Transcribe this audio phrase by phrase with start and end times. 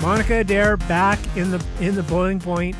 [0.00, 2.76] Monica Adair back in the in the boiling point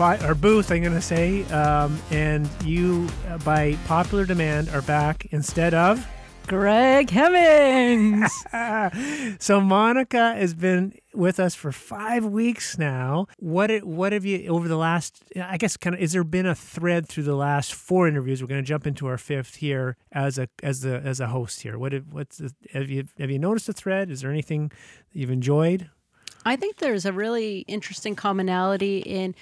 [0.00, 0.70] pot or booth.
[0.70, 6.06] I'm going to say, um, and you, uh, by popular demand, are back instead of
[6.46, 8.32] Greg Hemmings.
[9.38, 13.26] so Monica has been with us for five weeks now.
[13.38, 15.22] What it, what have you over the last?
[15.36, 16.00] I guess kind of.
[16.00, 18.42] Is there been a thread through the last four interviews?
[18.42, 21.62] We're going to jump into our fifth here as a as the as a host
[21.62, 21.78] here.
[21.78, 24.10] What have, what's the, have you have you noticed a thread?
[24.10, 24.68] Is there anything
[25.12, 25.90] that you've enjoyed?
[26.44, 29.34] I think there's a really interesting commonality in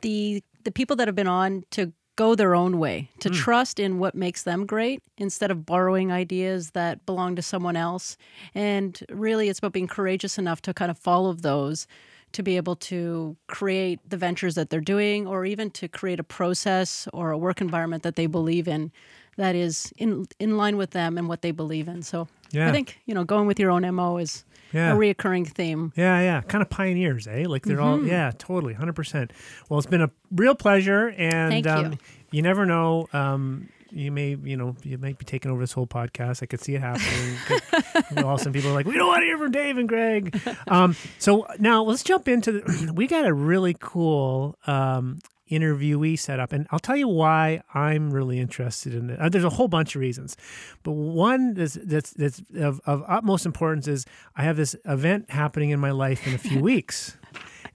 [0.00, 3.34] the the people that have been on to go their own way, to mm.
[3.34, 8.16] trust in what makes them great instead of borrowing ideas that belong to someone else.
[8.54, 11.86] And really it's about being courageous enough to kind of follow those
[12.32, 16.24] to be able to create the ventures that they're doing or even to create a
[16.24, 18.90] process or a work environment that they believe in
[19.36, 22.02] that is in in line with them and what they believe in.
[22.02, 22.68] So yeah.
[22.68, 24.92] I think, you know, going with your own MO is yeah.
[24.92, 25.92] a reoccurring theme.
[25.96, 26.40] Yeah, yeah.
[26.42, 27.46] Kind of pioneers, eh?
[27.46, 28.02] Like they're mm-hmm.
[28.02, 29.30] all, yeah, totally, 100%.
[29.68, 31.08] Well, it's been a real pleasure.
[31.08, 31.98] And um, you.
[32.30, 32.42] you.
[32.42, 33.08] never know.
[33.12, 36.42] Um, you may, you know, you might be taking over this whole podcast.
[36.42, 37.36] I could see it happening.
[38.10, 39.88] you know, all some people are like, we don't want to hear from Dave and
[39.88, 40.40] Greg.
[40.68, 42.52] Um, so now let's jump into.
[42.52, 45.18] The, we got a really cool um,
[45.52, 46.52] interviewee setup.
[46.52, 49.20] And I'll tell you why I'm really interested in it.
[49.20, 50.36] Uh, there's a whole bunch of reasons,
[50.82, 55.70] but one that's, that's, that's of, of utmost importance is I have this event happening
[55.70, 57.16] in my life in a few weeks.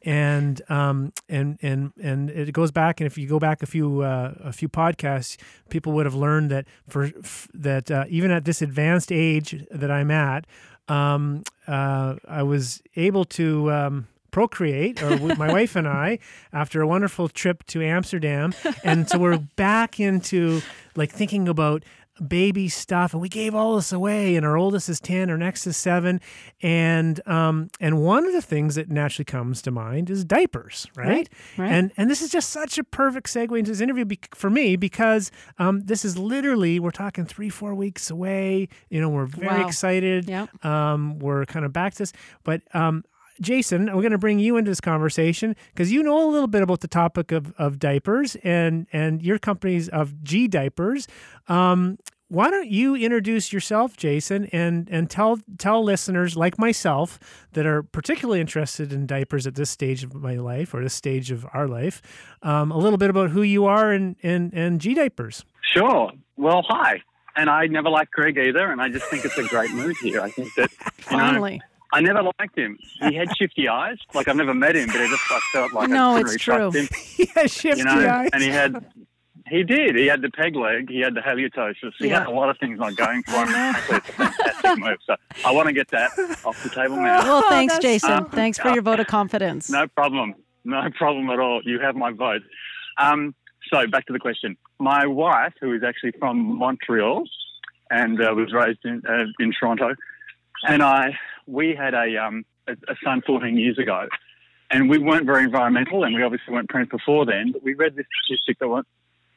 [0.03, 4.01] And um and and and it goes back, and if you go back a few
[4.01, 5.37] uh, a few podcasts,
[5.69, 9.89] people would have learned that for f- that uh, even at this advanced age that
[9.89, 10.45] I'm at,
[10.87, 14.07] um, uh, I was able to um,
[14.37, 16.19] procreate, or my wife and I,
[16.53, 18.53] after a wonderful trip to Amsterdam.
[18.83, 20.61] And so we're back into
[20.95, 21.83] like thinking about
[22.27, 25.67] baby stuff and we gave all this away and our oldest is 10 our next
[25.67, 26.19] is 7
[26.63, 31.07] and um and one of the things that naturally comes to mind is diapers right,
[31.07, 31.71] right, right.
[31.71, 34.75] and and this is just such a perfect segue into this interview be- for me
[34.75, 39.61] because um this is literally we're talking 3 4 weeks away you know we're very
[39.61, 39.67] wow.
[39.67, 40.65] excited yep.
[40.65, 43.03] um we're kind of back to this but um
[43.41, 46.61] Jason, we're going to bring you into this conversation because you know a little bit
[46.61, 51.07] about the topic of, of diapers and and your company's of gDiapers.
[51.47, 51.97] Um,
[52.29, 57.19] why don't you introduce yourself, Jason, and and tell tell listeners like myself
[57.53, 61.31] that are particularly interested in diapers at this stage of my life or this stage
[61.31, 62.01] of our life,
[62.41, 65.43] um, a little bit about who you are and and and gDiapers.
[65.73, 66.11] Sure.
[66.35, 67.01] Well, hi.
[67.35, 70.21] And I never liked Greg either, and I just think it's a great move here.
[70.21, 71.57] I think that finally.
[71.59, 72.77] Know, I never liked him.
[73.01, 73.97] He had shifty eyes.
[74.13, 76.71] Like I've never met him, but it just I felt like no, I it's true.
[76.71, 78.09] Him, he had shifty you know?
[78.09, 78.85] eyes, and he had.
[79.49, 79.95] He did.
[79.95, 80.89] He had the peg leg.
[80.89, 81.93] He had the halitosis.
[81.99, 82.19] He yeah.
[82.19, 83.75] had a lot of things not going for him.
[83.77, 84.97] it's a fantastic move.
[85.05, 85.15] So
[85.45, 86.11] I want to get that
[86.43, 87.23] off the table now.
[87.23, 88.11] Well, thanks, oh, Jason.
[88.11, 89.69] Um, thanks for your vote of confidence.
[89.69, 90.35] No problem.
[90.65, 91.61] No problem at all.
[91.63, 92.41] You have my vote.
[92.97, 93.35] Um,
[93.71, 94.57] so back to the question.
[94.79, 97.23] My wife, who is actually from Montreal
[97.89, 99.95] and uh, was raised in, uh, in Toronto,
[100.67, 104.07] and I we had a, um, a, a son 14 years ago,
[104.69, 107.51] and we weren't very environmental, and we obviously weren't parents before then.
[107.51, 108.83] But we read this statistic that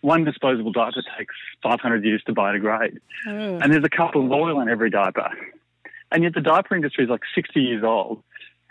[0.02, 3.30] one disposable diaper takes 500 years to biodegrade, oh.
[3.30, 5.30] and there's a couple of oil in every diaper,
[6.10, 8.22] and yet the diaper industry is like 60 years old.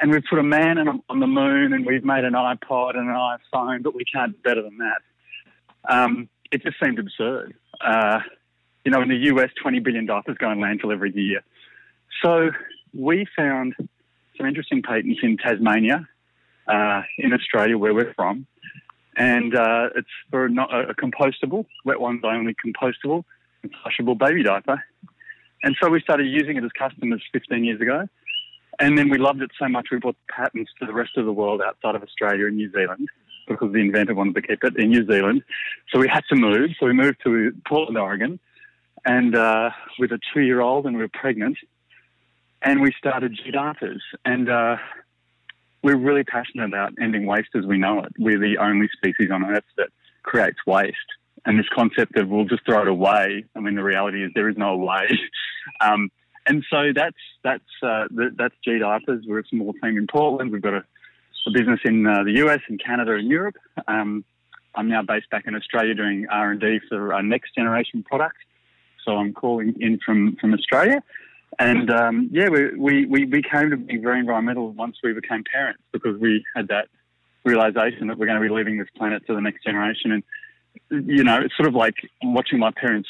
[0.01, 0.77] And we've put a man
[1.09, 4.39] on the moon, and we've made an iPod and an iPhone, but we can't do
[4.43, 5.93] better than that.
[5.93, 7.53] Um, it just seemed absurd.
[7.81, 8.19] Uh,
[8.85, 11.41] you know, in the US, 20 billion diapers go in landfill every year.
[12.23, 12.51] So
[12.93, 13.75] we found
[14.37, 16.07] some interesting patents in Tasmania,
[16.67, 18.47] uh, in Australia, where we're from,
[19.17, 23.23] and uh, it's for not a, compostable, wet ones only compostable,
[23.63, 24.83] and flushable baby diaper.
[25.61, 28.07] And so we started using it as customers 15 years ago.
[28.79, 31.33] And then we loved it so much we brought patents to the rest of the
[31.33, 33.09] world outside of Australia and New Zealand
[33.45, 35.43] because the inventor wanted to keep it in New Zealand.
[35.91, 36.69] So we had to move.
[36.79, 38.39] So we moved to Portland, Oregon,
[39.05, 41.57] and uh, with a two-year-old, and we were pregnant
[42.61, 43.99] and we started gDiapers.
[44.25, 44.77] And uh,
[45.83, 48.13] we're really passionate about ending waste as we know it.
[48.17, 49.89] We're the only species on Earth that
[50.23, 50.97] creates waste.
[51.45, 54.49] And this concept of we'll just throw it away, I mean, the reality is there
[54.49, 55.07] is no way.
[55.81, 56.11] um,
[56.45, 59.21] and so that's that's uh, that's gDiapers.
[59.27, 60.51] We're a small team in Portland.
[60.51, 60.83] We've got a,
[61.47, 63.55] a business in uh, the US and Canada and Europe.
[63.87, 64.25] Um,
[64.75, 68.37] I'm now based back in Australia doing R and D for our next generation product.
[69.05, 71.01] So I'm calling in from from Australia.
[71.57, 75.43] And um, yeah, we, we, we, we came to be very environmental once we became
[75.51, 76.87] parents because we had that
[77.43, 80.11] realization that we're going to be leaving this planet to the next generation.
[80.11, 83.09] And, you know, it's sort of like watching my parents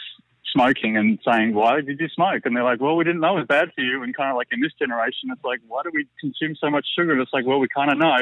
[0.53, 2.43] smoking and saying, why did you smoke?
[2.45, 4.03] And they're like, well, we didn't know it was bad for you.
[4.03, 6.87] And kind of like in this generation, it's like, why do we consume so much
[6.97, 7.11] sugar?
[7.11, 8.17] And it's like, well, we kind of know.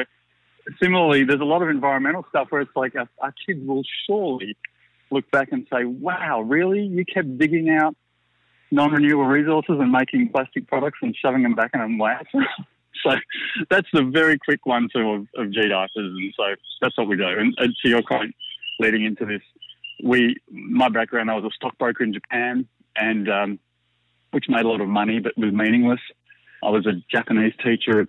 [0.82, 4.56] Similarly, there's a lot of environmental stuff where it's like our, our kids will surely
[5.10, 6.82] look back and say, wow, really?
[6.82, 7.96] You kept digging out
[8.70, 12.44] non-renewable resources and making plastic products and shoving them back in a landfill.
[13.04, 13.16] so
[13.70, 16.44] that's the very quick one too of, of gDiapers, and so
[16.80, 17.26] that's what we do.
[17.26, 18.34] And, and to your point,
[18.80, 19.42] leading into this,
[20.02, 22.66] we my background I was a stockbroker in Japan,
[22.96, 23.58] and um,
[24.30, 26.00] which made a lot of money but was meaningless.
[26.62, 28.08] I was a Japanese teacher at,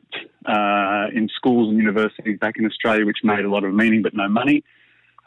[0.51, 4.13] uh, in schools and universities back in Australia, which made a lot of meaning but
[4.15, 4.63] no money.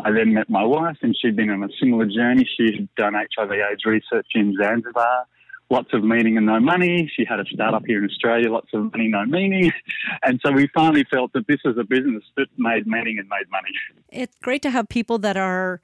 [0.05, 2.49] I then met my wife, and she'd been on a similar journey.
[2.57, 5.27] She had done HIV/AIDS research in Zanzibar,
[5.71, 7.11] lots of meaning and no money.
[7.15, 9.73] She had a startup here in Australia, lots of money, no meaning.
[10.25, 13.51] And so we finally felt that this was a business that made meaning and made
[13.51, 13.71] money.
[14.11, 15.81] It's great to have people that are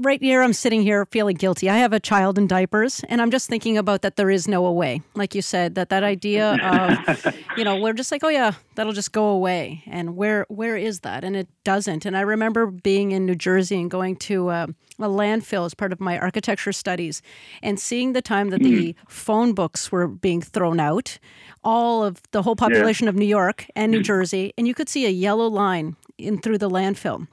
[0.00, 1.68] right here i'm sitting here feeling guilty.
[1.68, 4.66] I have a child in diapers and i'm just thinking about that there is no
[4.66, 5.02] away.
[5.14, 8.92] Like you said that that idea of you know we're just like oh yeah that'll
[8.92, 9.82] just go away.
[9.86, 11.24] And where where is that?
[11.24, 12.06] And it doesn't.
[12.06, 14.68] And i remember being in new jersey and going to a,
[14.98, 17.22] a landfill as part of my architecture studies
[17.62, 19.06] and seeing the time that the mm-hmm.
[19.08, 21.18] phone books were being thrown out
[21.62, 23.10] all of the whole population yeah.
[23.10, 26.58] of new york and new jersey and you could see a yellow line in through
[26.58, 27.26] the landfill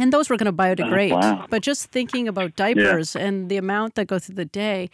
[0.00, 1.12] and those were going to biodegrade.
[1.12, 1.46] Oh, wow.
[1.50, 3.26] But just thinking about diapers yeah.
[3.26, 4.90] and the amount that go through the day,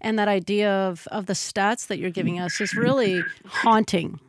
[0.00, 4.20] and that idea of, of the stats that you're giving us is really haunting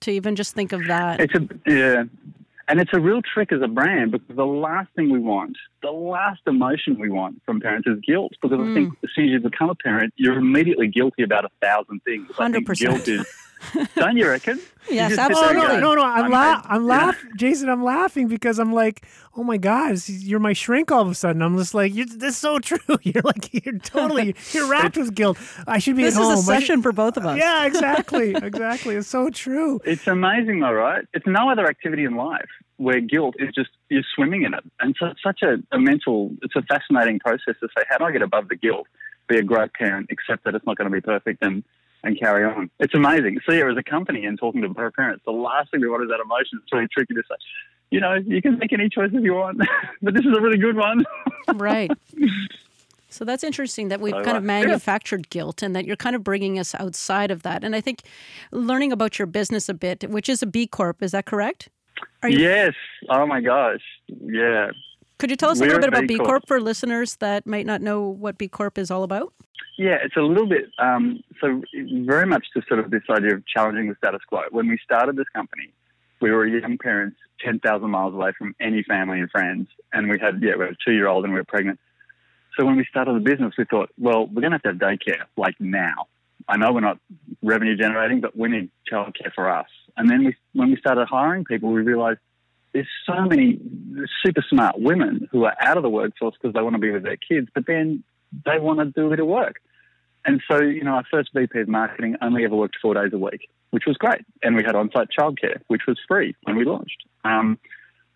[0.00, 1.20] to even just think of that.
[1.20, 2.04] It's a yeah,
[2.68, 5.90] and it's a real trick as a brand because the last thing we want, the
[5.90, 8.32] last emotion we want from parents is guilt.
[8.40, 8.70] Because mm.
[8.70, 12.00] I think as soon as you become a parent, you're immediately guilty about a thousand
[12.04, 12.30] things.
[12.32, 13.04] Hundred percent.
[13.04, 13.26] Guilt is
[13.96, 14.60] don't you reckon?
[14.90, 15.56] yes, absolutely.
[15.56, 16.04] Oh, no, no, no.
[16.04, 17.68] I'm, I'm, la- I'm laughing, Jason.
[17.68, 19.06] I'm laughing because I'm like,
[19.36, 20.90] oh my god, you're my shrink.
[20.90, 22.78] All of a sudden, I'm just like, this is so true.
[23.02, 25.38] You're like, you're totally, you're wrapped with guilt.
[25.66, 26.30] I should be this at home.
[26.30, 27.38] This is a session for both of us.
[27.38, 28.94] Yeah, exactly, exactly.
[28.96, 29.80] It's so true.
[29.84, 31.06] It's amazing, though, right?
[31.12, 34.96] It's no other activity in life where guilt is just you're swimming in it, and
[34.98, 36.30] so it's such a, a mental.
[36.42, 38.86] It's a fascinating process to say, how do I get above the guilt?
[39.28, 41.62] Be a great parent, accept that it's not going to be perfect, and
[42.04, 42.70] and carry on.
[42.78, 43.40] It's amazing.
[43.48, 45.24] See her as a company and talking to her parents.
[45.24, 46.60] The last thing we want is that emotion.
[46.62, 47.36] It's really tricky to say.
[47.90, 49.60] You know, you can make any choice if you want,
[50.02, 51.04] but this is a really good one.
[51.54, 51.90] right.
[53.08, 55.30] So that's interesting that we've so, kind of uh, manufactured yeah.
[55.30, 57.62] guilt and that you're kind of bringing us outside of that.
[57.62, 58.02] And I think
[58.50, 61.68] learning about your business a bit, which is a B Corp, is that correct?
[62.24, 62.38] You...
[62.38, 62.74] Yes.
[63.08, 63.82] Oh my gosh.
[64.08, 64.70] Yeah.
[65.18, 66.46] Could you tell us We're a little bit about B Corp.
[66.46, 69.32] For listeners that might not know what B Corp is all about?
[69.78, 71.62] Yeah, it's a little bit um, so
[72.04, 74.42] very much to sort of this idea of challenging the status quo.
[74.50, 75.72] When we started this company,
[76.20, 80.18] we were young parents, ten thousand miles away from any family and friends, and we
[80.18, 81.80] had yeah, we had a two year old and we were pregnant.
[82.58, 84.78] So when we started the business, we thought, well, we're going to have to have
[84.78, 86.06] daycare like now.
[86.48, 86.98] I know we're not
[87.42, 89.66] revenue generating, but we need childcare for us.
[89.96, 92.20] And then we, when we started hiring people, we realised
[92.74, 93.58] there's so many
[94.24, 97.04] super smart women who are out of the workforce because they want to be with
[97.04, 98.02] their kids, but then
[98.44, 99.60] they want to do a bit of work.
[100.26, 103.18] And so, you know, our first VP of marketing only ever worked four days a
[103.18, 104.22] week, which was great.
[104.42, 107.04] And we had on-site childcare, which was free when we launched.
[107.24, 107.58] Um,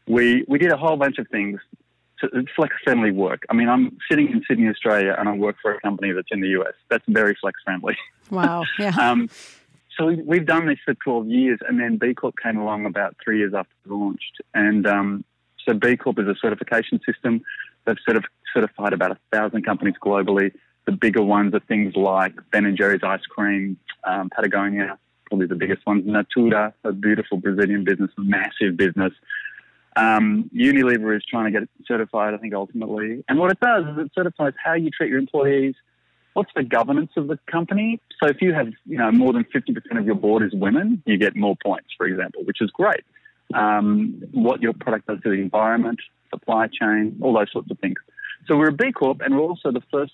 [0.06, 1.60] we we did a whole bunch of things
[2.20, 3.44] to flex friendly work.
[3.50, 6.40] I mean, I'm sitting in Sydney, Australia, and I work for a company that's in
[6.40, 6.72] the US.
[6.88, 7.96] That's very flex friendly.
[8.30, 8.64] Wow.
[8.78, 8.96] Yeah.
[9.00, 9.28] um,
[9.98, 13.38] so we've done this for 12 years, and then B Corp came along about three
[13.38, 14.40] years after we launched.
[14.54, 15.24] And um,
[15.66, 17.42] so B Corp is a certification system
[17.84, 18.24] that's sort of
[18.54, 20.52] certified about a thousand companies globally.
[20.86, 25.56] The bigger ones are things like Ben and Jerry's ice cream, um, Patagonia, probably the
[25.56, 26.04] biggest ones.
[26.06, 29.12] Natura, a beautiful Brazilian business, massive business.
[29.96, 33.24] Um, Unilever is trying to get it certified, I think, ultimately.
[33.28, 35.74] And what it does is it certifies how you treat your employees,
[36.34, 38.00] what's the governance of the company.
[38.22, 41.18] So if you have, you know, more than 50% of your board is women, you
[41.18, 43.04] get more points, for example, which is great.
[43.54, 47.96] Um, what your product does to the environment, supply chain, all those sorts of things.
[48.46, 50.12] So we're a B Corp, and we're also the first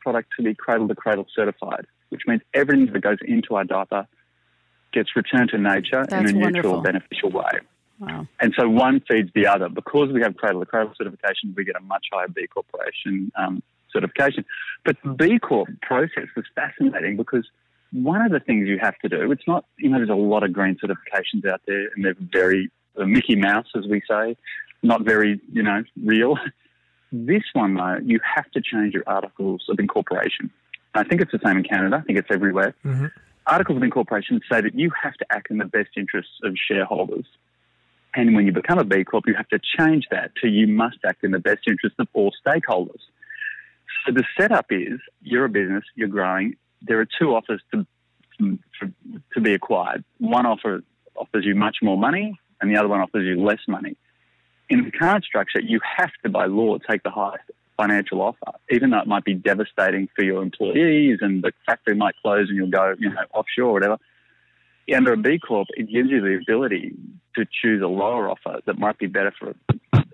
[0.00, 4.06] product to be cradle to cradle certified, which means everything that goes into our diaper
[4.92, 6.50] gets returned to nature That's in a wonderful.
[6.50, 7.60] neutral, beneficial way.
[7.98, 8.26] Wow.
[8.40, 9.68] And so one feeds the other.
[9.68, 13.62] Because we have cradle to cradle certification, we get a much higher B Corporation um,
[13.96, 14.44] certification.
[14.84, 17.46] But the B Corp process was fascinating because
[17.92, 20.42] one of the things you have to do, it's not, you know, there's a lot
[20.42, 24.36] of green certifications out there and they're very uh, Mickey Mouse, as we say,
[24.82, 26.36] not very, you know, real.
[27.12, 30.50] This one, though, you have to change your articles of incorporation.
[30.92, 31.96] I think it's the same in Canada.
[31.96, 32.74] I think it's everywhere.
[32.84, 33.06] Mm-hmm.
[33.46, 37.24] Articles of incorporation say that you have to act in the best interests of shareholders.
[38.16, 40.96] And when you become a B Corp, you have to change that to you must
[41.06, 43.00] act in the best interests of all stakeholders.
[44.04, 46.56] So the setup is you're a business, you're growing.
[46.82, 47.86] There are two offers to,
[48.40, 50.04] to, be acquired.
[50.18, 50.82] One offer
[51.16, 53.96] offers you much more money, and the other one offers you less money.
[54.68, 57.44] In the current structure, you have to, by law, take the highest
[57.76, 62.14] financial offer, even though it might be devastating for your employees and the factory might
[62.22, 63.98] close and you'll go, you know, offshore or whatever.
[64.94, 66.94] Under a B Corp, it gives you the ability
[67.34, 69.54] to choose a lower offer that might be better for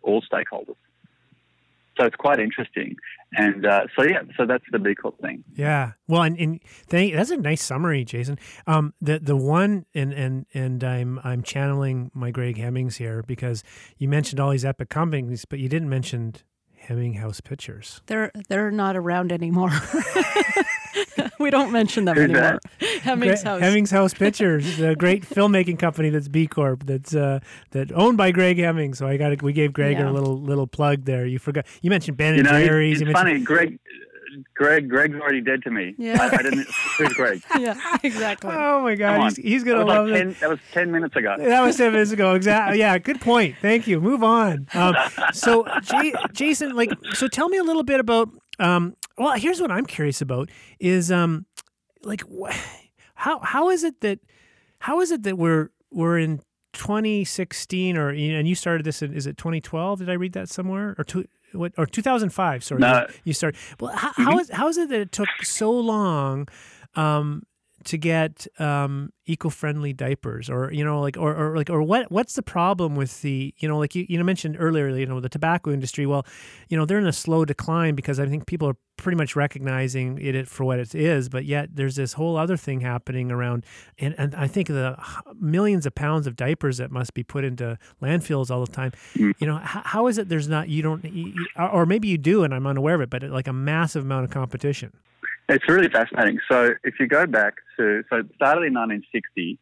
[0.03, 0.77] all stakeholders.
[1.99, 2.97] So it's quite interesting,
[3.33, 5.45] and uh, so yeah, so that's the B Corp thing.
[5.55, 8.39] Yeah, well, and, and thank, that's a nice summary, Jason.
[8.67, 13.63] Um, the the one, and and and I'm I'm channeling my Greg Hemmings here because
[13.99, 16.35] you mentioned all these epic companies, but you didn't mention
[16.75, 18.01] Hemmings House Pictures.
[18.07, 19.71] They're they're not around anymore.
[21.43, 22.61] we don't mention them Who's anymore.
[23.03, 23.61] Hemmings House.
[23.61, 28.31] Hemmings House Pictures, the great filmmaking company that's B Corp, that's uh, that owned by
[28.31, 28.99] Greg Hemmings.
[28.99, 30.09] So I got we gave Greg yeah.
[30.09, 31.27] a little little plug there.
[31.27, 33.01] You forgot you mentioned Ben you know, and Jerry's.
[33.01, 33.79] It's, funny, Greg.
[34.55, 35.95] Greg, Greg's already dead to me.
[35.99, 36.67] Yeah, I, I didn't.
[36.97, 37.43] Who's Greg?
[37.59, 38.51] yeah, exactly.
[38.53, 41.37] Oh my God, he's, he's, gonna love like 10, That was ten minutes ago.
[41.39, 42.35] That was ten minutes ago.
[42.35, 42.79] Exactly.
[42.79, 43.57] Yeah, good point.
[43.61, 44.01] Thank you.
[44.01, 44.69] Move on.
[44.75, 44.95] Um,
[45.33, 48.31] so, J- Jason, like, so tell me a little bit about.
[48.59, 51.47] Um, well, here's what I'm curious about: is um,
[52.03, 52.57] like, wh-
[53.15, 54.19] how how is it that
[54.81, 56.41] how is it that we're we're in
[56.73, 60.95] 2016 or and you started this in is it 2012 did i read that somewhere
[60.97, 63.07] or two, what or 2005 sorry no.
[63.25, 64.23] you started well how, mm-hmm.
[64.23, 66.49] how is how is it that it took so long
[66.95, 67.43] um,
[67.85, 72.35] to get um, eco-friendly diapers or you know like or, or like or what what's
[72.35, 75.29] the problem with the you know like you, you know mentioned earlier you know the
[75.29, 76.27] tobacco industry well
[76.69, 80.19] you know they're in a slow decline because i think people are pretty much recognizing
[80.19, 83.65] it for what it is but yet there's this whole other thing happening around
[83.99, 84.97] and, and i think the
[85.41, 89.33] millions of pounds of diapers that must be put into landfills all the time mm.
[89.39, 91.07] you know how, how is it there's not you don't
[91.57, 94.31] or maybe you do and i'm unaware of it but like a massive amount of
[94.31, 94.93] competition
[95.53, 96.39] it's really fascinating.
[96.51, 99.59] So if you go back to so it started in 1960,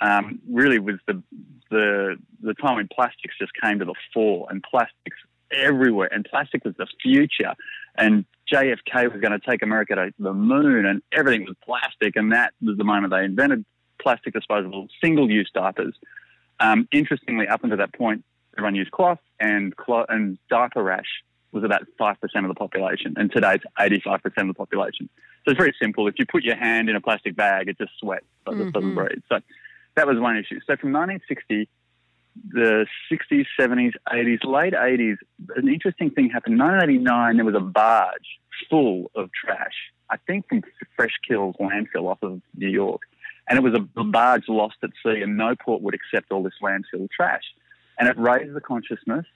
[0.00, 1.22] um, really was the
[1.70, 5.16] the the time when plastics just came to the fore and plastics
[5.52, 7.54] everywhere and plastic was the future
[7.96, 12.32] and JFK was going to take America to the moon and everything was plastic and
[12.32, 13.64] that was the moment they invented
[14.00, 15.94] plastic disposable single use diapers.
[16.58, 18.24] Um, interestingly, up until that point,
[18.56, 21.22] everyone used cloth and cloth and diaper rash
[21.52, 25.08] was about 5% of the population, and today it's 85% of the population.
[25.44, 26.08] So it's very simple.
[26.08, 28.68] If you put your hand in a plastic bag, it just sweats, but mm-hmm.
[28.68, 29.22] it doesn't breathe.
[29.28, 29.40] So
[29.96, 30.60] that was one issue.
[30.66, 31.68] So from 1960,
[32.48, 35.16] the 60s, 70s, 80s, late 80s,
[35.56, 36.54] an interesting thing happened.
[36.54, 38.38] In 1989, there was a barge
[38.70, 39.74] full of trash,
[40.10, 40.62] I think from
[40.96, 43.02] Fresh Kills landfill off of New York.
[43.48, 46.42] And it was a, a barge lost at sea, and no port would accept all
[46.42, 47.42] this landfill trash.
[47.98, 49.26] And it raised the consciousness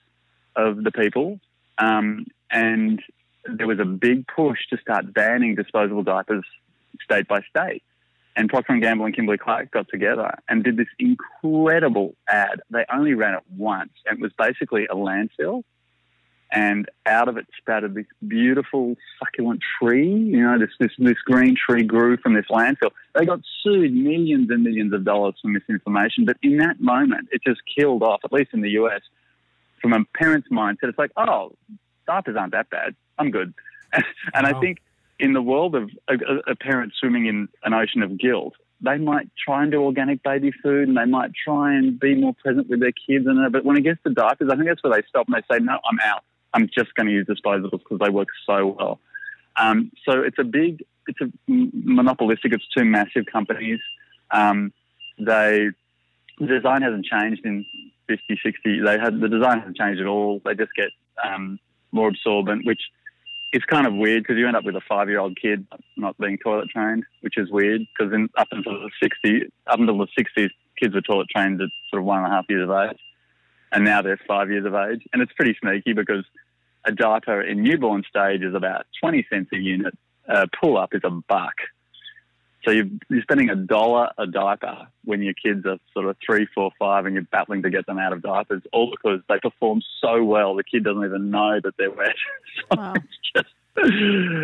[0.55, 1.39] of the people
[1.77, 3.01] um, and
[3.45, 6.45] there was a big push to start banning disposable diapers
[7.01, 7.83] state by state.
[8.35, 12.61] And Procter and Gamble and Kimberly Clark got together and did this incredible ad.
[12.69, 15.63] They only ran it once, and it was basically a landfill.
[16.51, 20.07] And out of it sprouted this beautiful succulent tree.
[20.07, 22.91] You know, this, this this green tree grew from this landfill.
[23.15, 27.41] They got sued millions and millions of dollars for misinformation, but in that moment, it
[27.45, 28.21] just killed off.
[28.23, 29.01] At least in the US,
[29.81, 31.55] from a parent's mindset, it's like, oh,
[32.05, 32.95] diapers aren't that bad.
[33.17, 33.53] I'm good.
[33.93, 34.03] and
[34.33, 34.57] wow.
[34.57, 34.79] I think
[35.19, 36.15] in the world of a,
[36.51, 40.51] a, parent swimming in an ocean of guilt, they might try and do organic baby
[40.63, 43.25] food and they might try and be more present with their kids.
[43.25, 45.55] And but when it gets to diapers, I think that's where they stop and they
[45.55, 46.23] say, no, I'm out.
[46.53, 48.99] I'm just going to use disposables because they work so well.
[49.55, 52.53] Um, so it's a big, it's a monopolistic.
[52.53, 53.79] It's two massive companies.
[54.31, 54.71] Um,
[55.17, 55.69] they
[56.39, 57.65] the design hasn't changed in
[58.07, 58.81] 50, 60.
[58.81, 60.41] They had the design hasn't changed at all.
[60.43, 60.89] They just get
[61.23, 61.59] um,
[61.91, 62.81] more absorbent, which
[63.53, 66.69] is kind of weird because you end up with a five-year-old kid not being toilet
[66.69, 70.49] trained, which is weird because up until the 60s, up until the 60s,
[70.79, 72.99] kids were toilet trained at sort of one and a half years of age,
[73.71, 76.25] and now they're five years of age, and it's pretty sneaky because
[76.85, 79.93] a diaper in newborn stage is about 20 cents a unit.
[80.27, 81.55] Uh, pull up is a buck.
[82.67, 86.45] So you're, you're spending a dollar a diaper when your kids are sort of three,
[86.53, 89.81] four, five, and you're battling to get them out of diapers, all because they perform
[90.01, 92.15] so well the kid doesn't even know that they're wet.
[92.69, 92.93] so wow.
[92.93, 93.47] it's just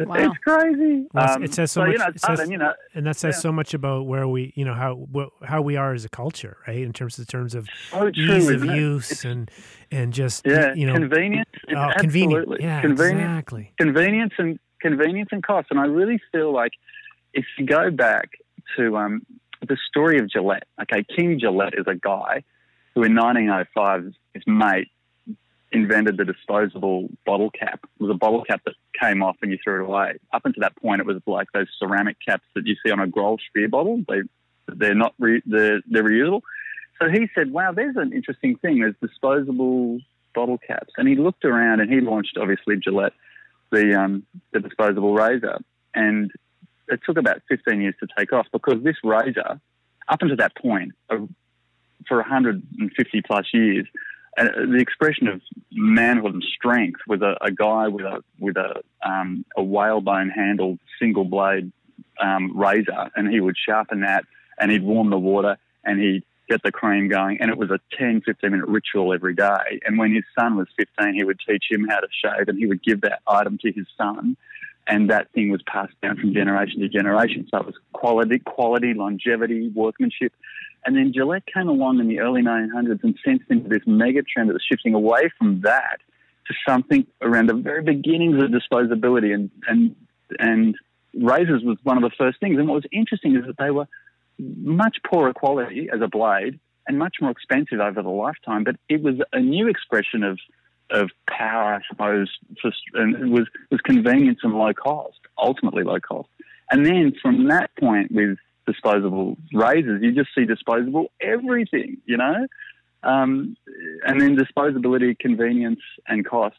[0.08, 0.16] wow.
[0.16, 1.06] It's crazy.
[1.14, 1.92] Well, um, it says so, so much.
[1.92, 3.42] You know, says, you know, and that says yeah.
[3.42, 5.06] so much about where we, you know, how
[5.44, 6.78] how we are as a culture, right?
[6.80, 9.52] In terms of terms of so ease of use it's, and
[9.92, 11.50] and just yeah, you know, convenience.
[11.76, 12.62] Oh, convenient.
[12.62, 13.74] Yeah, convenience, exactly.
[13.78, 15.68] Convenience and convenience and cost.
[15.72, 16.72] And I really feel like
[17.34, 18.32] if you go back
[18.78, 19.26] to um,
[19.68, 22.44] the story of Gillette, okay, King Gillette is a guy
[22.96, 24.90] who in 1905 his mate
[25.72, 27.80] invented the disposable bottle cap.
[27.84, 30.20] It was a bottle cap that came off and you threw it away.
[30.32, 33.08] Up until that point, it was like those ceramic caps that you see on a
[33.08, 34.04] Grolsch beer bottle.
[34.08, 34.22] They
[34.68, 36.42] they're not re, they're, they're reusable.
[37.02, 38.80] So he said, "Wow, there's an interesting thing.
[38.80, 40.00] There's disposable
[40.34, 43.14] bottle caps." And he looked around and he launched obviously Gillette,
[43.72, 45.58] the um, the disposable razor,
[45.94, 46.32] and
[46.88, 49.60] it took about 15 years to take off because this razor,
[50.08, 51.18] up until that point, uh,
[52.08, 53.86] for 150 plus years,
[54.38, 58.82] uh, the expression of manhood and strength with a, a guy with a with a
[59.08, 61.72] um, a whalebone handled single blade
[62.20, 64.26] um, razor, and he would sharpen that,
[64.60, 67.80] and he'd warm the water, and he'd get the cream going, and it was a
[67.98, 69.80] 10, 15 minute ritual every day.
[69.86, 72.66] And when his son was 15, he would teach him how to shave, and he
[72.66, 74.36] would give that item to his son,
[74.88, 77.48] and that thing was passed down from generation to generation.
[77.50, 80.34] So it was quality, quality, longevity, workmanship.
[80.86, 84.50] And then Gillette came along in the early 1900s and sensed into this mega trend
[84.50, 86.00] that was shifting away from that
[86.48, 89.34] to something around the very beginnings of disposability.
[89.34, 89.96] And, and,
[90.40, 90.76] and
[91.14, 92.58] razors was one of the first things.
[92.58, 93.88] And what was interesting is that they were
[94.38, 98.66] much poorer quality as a blade and much more expensive over the lifetime.
[98.66, 100.38] But it was a new expression of,
[100.94, 102.30] of power, I suppose,
[102.94, 106.30] and was, was convenience and low cost, ultimately low cost.
[106.72, 110.02] And then from that point, with disposable razors.
[110.02, 112.48] You just see disposable everything, you know?
[113.04, 113.58] Um,
[114.06, 116.56] and then disposability, convenience, and cost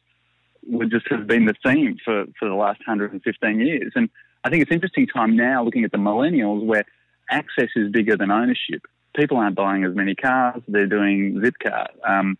[0.66, 3.92] would just have been the theme for, for the last 115 years.
[3.94, 4.08] And
[4.44, 6.84] I think it's interesting time now looking at the millennials where
[7.30, 8.82] access is bigger than ownership.
[9.16, 12.36] People aren't buying as many cars, they're doing Zipcar, um,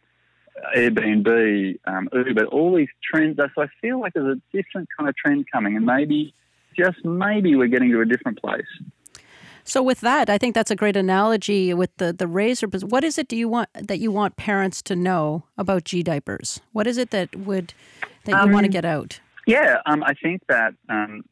[0.76, 3.37] Airbnb, um, Uber, all these trends.
[3.37, 6.35] So I feel like there's a different kind of trend coming, and maybe,
[6.76, 8.66] just maybe, we're getting to a different place.
[9.64, 12.66] So with that, I think that's a great analogy with the the razor.
[12.66, 16.61] But what is it do you want that you want parents to know about gDiapers?
[16.72, 17.72] What is it that would
[18.24, 19.20] that um, you want to get out?
[19.46, 21.24] Yeah, um, I think that um,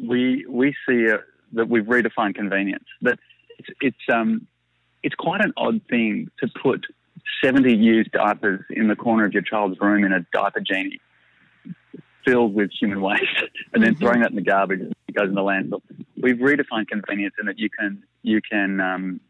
[0.00, 1.18] we we see uh,
[1.52, 2.84] that we've redefined convenience.
[3.02, 3.18] That
[3.58, 4.46] it's it's, um,
[5.02, 6.86] it's quite an odd thing to put
[7.42, 11.00] 70 used diapers in the corner of your child's room in a diaper genie
[12.24, 13.22] filled with human waste
[13.72, 14.00] and then mm-hmm.
[14.00, 15.80] throwing that in the garbage and it goes in the landfill.
[16.20, 19.20] We've redefined convenience in that you can you can um,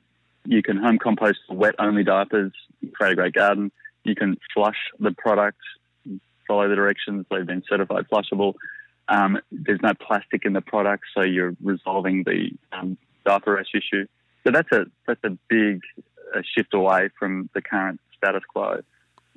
[0.45, 2.53] you can home compost wet only diapers,
[2.93, 3.71] create a great garden.
[4.05, 5.59] You can flush the product,
[6.49, 7.27] follow the directions.
[7.31, 8.55] They've been certified flushable.
[9.09, 14.07] Um, there's no plastic in the product, so you're resolving the um, diaper rash issue.
[14.45, 15.81] So that's a that's a big
[16.35, 18.83] uh, shift away from the current status quo.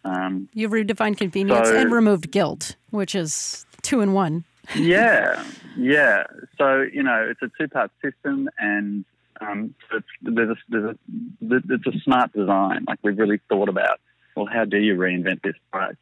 [0.06, 4.44] Um, You've redefined convenience so, and removed guilt, which is two in one.
[4.76, 5.44] yeah,
[5.78, 6.24] yeah.
[6.58, 9.06] So you know, it's a two-part system, and
[9.42, 12.86] um, it's, there's a, there's a, it's a smart design.
[12.88, 14.00] Like we've really thought about,
[14.36, 16.00] well, how do you reinvent this product?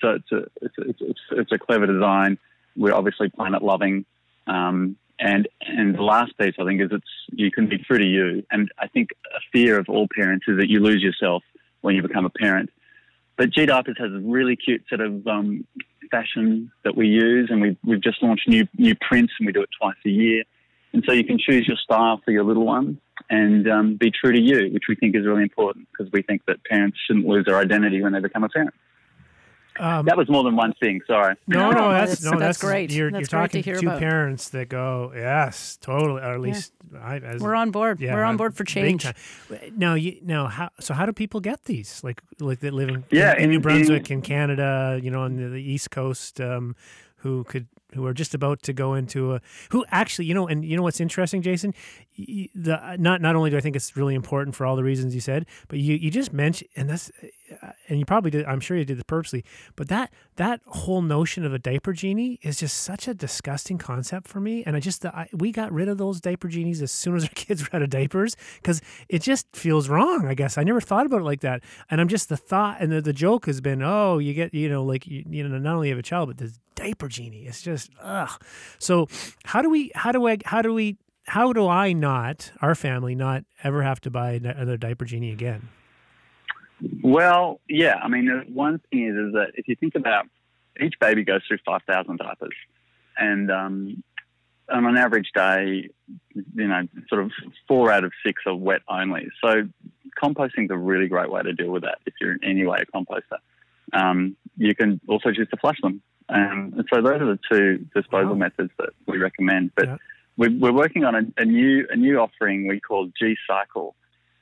[0.00, 2.38] So it's a it's a, it's, it's, it's a clever design.
[2.76, 4.04] We're obviously planet loving,
[4.46, 8.04] um, and and the last piece I think is it's you can be true to
[8.04, 8.44] you.
[8.50, 11.42] And I think a fear of all parents is that you lose yourself
[11.80, 12.70] when you become a parent.
[13.36, 15.64] But gDiapers has a really cute set of um,
[16.10, 19.62] fashion that we use, and we've, we've just launched new new prints, and we do
[19.62, 20.44] it twice a year.
[20.92, 24.32] And so you can choose your style for your little one and um, be true
[24.32, 27.44] to you, which we think is really important because we think that parents shouldn't lose
[27.44, 28.74] their identity when they become a parent.
[29.78, 31.00] Um, that was more than one thing.
[31.06, 31.36] Sorry.
[31.46, 32.90] No, no, that's no, that's, that's great.
[32.90, 36.98] You're, that's you're talking to, to parents that go, yes, totally, or at least yeah.
[37.00, 38.00] I, as, we're on board.
[38.00, 39.06] Yeah, we're on board for change.
[39.76, 40.94] Now, you now, how so?
[40.94, 42.02] How do people get these?
[42.02, 45.22] Like, like that live in, yeah, in, in New Brunswick, in, in Canada, you know,
[45.22, 46.74] on the, the East Coast, um,
[47.18, 50.64] who could who are just about to go into a who actually you know and
[50.64, 51.74] you know what's interesting jason?
[52.16, 55.14] The uh, not not only do i think it's really important for all the reasons
[55.14, 57.10] you said but you you just mentioned and that's
[57.62, 59.44] uh, and you probably did i'm sure you did this purposely
[59.76, 64.26] but that that whole notion of a diaper genie is just such a disgusting concept
[64.26, 67.16] for me and i just I, we got rid of those diaper genies as soon
[67.16, 70.58] as our kids were out of diapers because it just feels wrong i guess.
[70.58, 73.12] I never thought about it like that and i'm just the thought and the, the
[73.12, 75.98] joke has been oh you get you know like you, you know not only have
[75.98, 78.40] a child but this diaper genie it's just ugh
[78.78, 79.06] so
[79.44, 83.14] how do we how do i how do we how do i not our family
[83.14, 85.68] not ever have to buy another diaper genie again
[87.02, 87.96] well, yeah.
[88.02, 90.26] I mean, one thing is, is that if you think about
[90.80, 92.54] each baby goes through 5,000 diapers.
[93.16, 94.02] and um,
[94.70, 95.88] on an average day,
[96.34, 97.32] you know, sort of
[97.66, 99.28] four out of six are wet only.
[99.42, 99.62] So
[100.22, 102.82] composting is a really great way to deal with that if you're in any way
[102.82, 103.38] a composter.
[103.92, 106.02] Um, you can also choose to flush them.
[106.28, 108.34] Um, and so those are the two disposal wow.
[108.34, 109.72] methods that we recommend.
[109.74, 109.96] But yeah.
[110.36, 113.94] we're, we're, working on a, a, new a new offering we call G Cycle,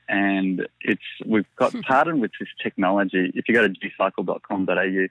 [0.09, 3.31] and it's we've got partnered with this technology.
[3.35, 5.07] If you go to gcycle.com.au,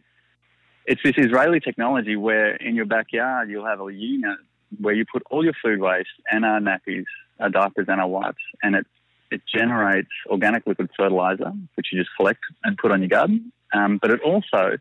[0.86, 4.38] it's this Israeli technology where in your backyard you'll have a unit
[4.80, 7.04] where you put all your food waste and our nappies,
[7.40, 8.86] our diapers and our wipes, and it
[9.30, 13.52] it generates organic liquid fertilizer, which you just collect and put on your garden.
[13.72, 14.78] Um, but it also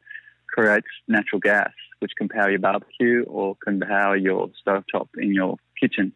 [0.55, 5.57] creates natural gas, which can power your barbecue or can power your stovetop in your
[5.79, 6.13] kitchen.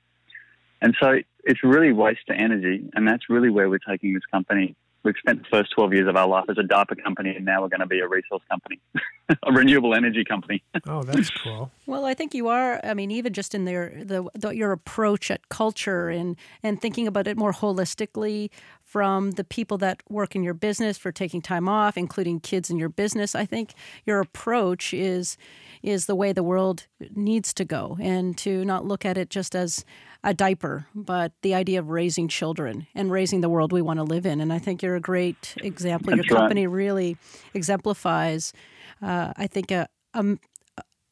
[0.82, 4.76] And so it's really waste to energy, and that's really where we're taking this company
[5.04, 7.62] we've spent the first 12 years of our life as a diaper company, and now
[7.62, 8.80] we're going to be a resource company,
[9.44, 10.64] a renewable energy company.
[10.88, 11.72] oh, that's cool.
[11.86, 12.80] Well, I think you are.
[12.84, 17.08] I mean, even just in their the, the, your approach at culture and and thinking
[17.08, 18.50] about it more holistically
[18.90, 22.80] from the people that work in your business for taking time off, including kids in
[22.80, 23.36] your business.
[23.36, 23.74] I think
[24.04, 25.38] your approach is
[25.84, 29.56] is the way the world needs to go, and to not look at it just
[29.56, 29.86] as
[30.24, 34.04] a diaper, but the idea of raising children and raising the world we want to
[34.04, 34.42] live in.
[34.42, 36.16] And I think you're a great example.
[36.16, 37.16] That's your company really
[37.54, 38.54] exemplifies,
[39.02, 40.26] uh, I think, a, a,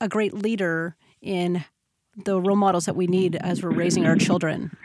[0.02, 1.64] a great leader in
[2.26, 4.76] the role models that we need as we're raising our children.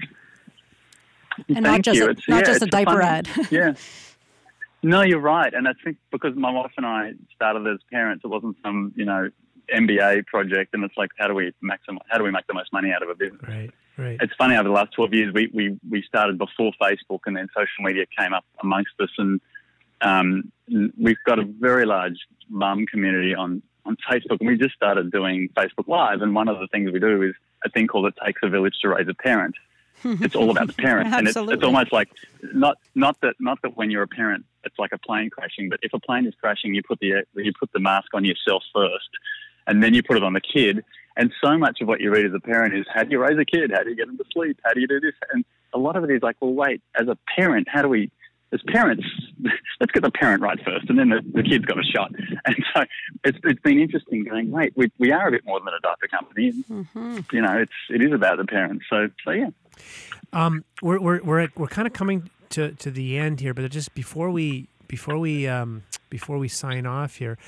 [1.48, 2.06] And Thank not just you.
[2.06, 3.28] a, it's, not yeah, just a diaper ad.
[3.50, 3.74] yeah.
[4.82, 5.52] No, you're right.
[5.54, 9.04] And I think because my wife and I started as parents, it wasn't some, you
[9.04, 9.30] know,
[9.72, 12.00] MBA project, and it's like, how do we maximize?
[12.08, 13.42] How do we make the most money out of a business?
[13.46, 13.70] Right.
[13.96, 14.18] Right.
[14.20, 17.48] It's funny over the last 12 years, we, we, we started before Facebook and then
[17.54, 19.10] social media came up amongst us.
[19.18, 19.40] And
[20.00, 20.50] um,
[20.98, 22.16] we've got a very large
[22.48, 24.38] mum community on, on Facebook.
[24.40, 26.22] And we just started doing Facebook Live.
[26.22, 28.74] And one of the things we do is a thing called It Takes a Village
[28.82, 29.54] to Raise a Parent.
[30.20, 31.12] it's all about the parent.
[31.12, 32.08] and it's, it's almost like
[32.54, 35.80] not, not, that, not that when you're a parent, it's like a plane crashing, but
[35.82, 39.08] if a plane is crashing, you put the, you put the mask on yourself first
[39.66, 40.84] and then you put it on the kid
[41.16, 43.38] and so much of what you read as a parent is how do you raise
[43.38, 43.70] a kid?
[43.72, 44.58] How do you get them to sleep?
[44.64, 45.12] How do you do this?
[45.32, 48.10] And a lot of it is like, well, wait, as a parent, how do we,
[48.52, 49.04] as parents,
[49.80, 52.12] let's get the parent right first, and then the, the kid's got a shot.
[52.44, 52.84] And so
[53.24, 56.08] it's, it's been interesting going, wait, we, we are a bit more than a diaper
[56.08, 56.48] company.
[56.48, 57.18] And, mm-hmm.
[57.30, 58.84] You know, it's it is about the parents.
[58.90, 59.50] So so yeah.
[60.32, 63.70] Um, we're we're we're, at, we're kind of coming to, to the end here, but
[63.70, 67.38] just before we before we um, before we sign off here,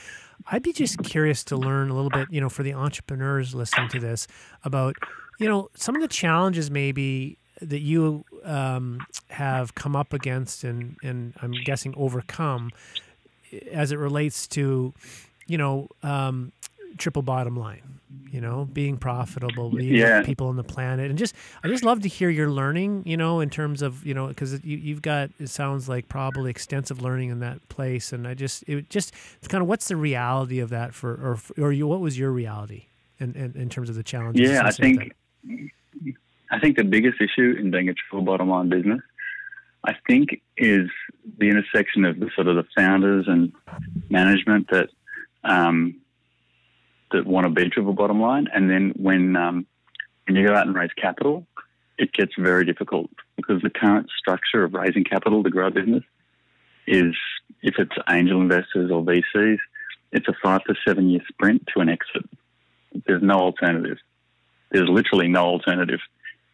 [0.47, 3.89] I'd be just curious to learn a little bit, you know, for the entrepreneurs listening
[3.91, 4.27] to this
[4.65, 4.97] about,
[5.39, 10.97] you know, some of the challenges maybe that you um, have come up against and,
[11.03, 12.71] and I'm guessing overcome
[13.71, 14.93] as it relates to,
[15.47, 16.53] you know, um,
[16.97, 17.95] triple bottom line
[18.31, 20.23] you know being profitable being yeah.
[20.23, 21.11] people on the planet.
[21.11, 24.15] And just i just love to hear your learning you know in terms of you
[24.15, 28.13] know because you, you've got it sounds like probably extensive learning in that place.
[28.13, 31.39] And i just it just it's kind of what's the reality of that for or
[31.63, 32.87] or you, what was your reality
[33.19, 35.15] in, in, in terms of the challenges yeah i think
[36.55, 39.01] i think the biggest issue in being a triple bottom line business
[39.85, 40.89] i think is
[41.39, 43.53] the intersection of the sort of the founders and
[44.09, 44.89] management that
[45.45, 45.97] um,
[47.15, 48.49] that want to be triple bottom line.
[48.53, 49.67] And then when um,
[50.27, 51.47] when you go out and raise capital,
[51.99, 56.03] it gets very difficult because the current structure of raising capital to grow a business
[56.87, 57.15] is
[57.63, 59.59] if it's angel investors or VCs,
[60.13, 62.29] it's a five to seven year sprint to an exit.
[63.07, 63.99] There's no alternative.
[64.71, 66.01] There's literally no alternative.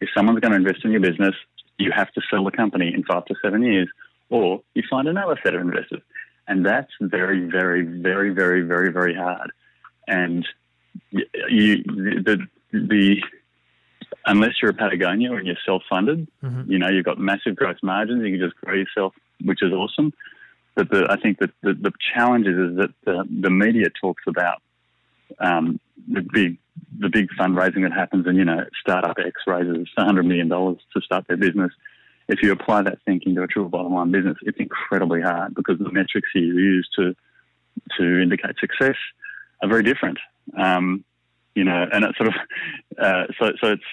[0.01, 1.35] If someone's going to invest in your business,
[1.77, 3.87] you have to sell the company in five to seven years,
[4.29, 6.01] or you find another set of investors.
[6.47, 9.51] And that's very, very, very, very, very, very hard
[10.07, 10.47] and
[11.49, 13.21] you the the
[14.25, 16.71] unless you're a Patagonia and you're self-funded, mm-hmm.
[16.71, 18.23] you know you've got massive gross margins.
[18.23, 20.13] You can just grow yourself, which is awesome.
[20.75, 24.23] But the, I think that the, the challenge is, is that the, the media talks
[24.25, 24.61] about
[25.39, 26.57] um, the big
[26.99, 31.01] the big fundraising that happens, and you know, startup X raises hundred million dollars to
[31.01, 31.71] start their business.
[32.27, 35.79] If you apply that thinking to a true bottom line business, it's incredibly hard because
[35.79, 37.15] the metrics you use to
[37.97, 38.95] to indicate success
[39.61, 40.19] are very different.
[40.57, 41.03] Um,
[41.55, 42.35] you know, and it's sort of
[43.01, 43.83] uh, so so it's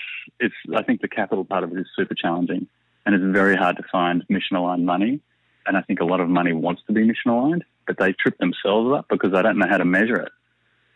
[0.40, 2.68] it's I think the capital part of it is super challenging,
[3.06, 5.20] and it's very hard to find mission aligned money.
[5.66, 8.38] And I think a lot of money wants to be mission aligned, but they trip
[8.38, 10.32] themselves up because they don't know how to measure it.